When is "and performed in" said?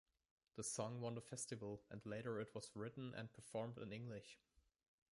3.13-3.93